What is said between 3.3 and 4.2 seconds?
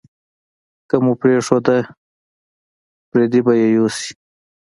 به یې یوسي.